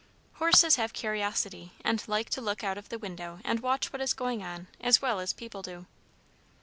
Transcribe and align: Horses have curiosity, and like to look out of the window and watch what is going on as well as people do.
Horses 0.41 0.77
have 0.77 0.93
curiosity, 0.93 1.73
and 1.85 2.03
like 2.07 2.27
to 2.31 2.41
look 2.41 2.63
out 2.63 2.75
of 2.75 2.89
the 2.89 2.97
window 2.97 3.39
and 3.45 3.59
watch 3.59 3.93
what 3.93 4.01
is 4.01 4.15
going 4.15 4.41
on 4.41 4.65
as 4.79 4.99
well 4.99 5.19
as 5.19 5.31
people 5.31 5.61
do. 5.61 5.85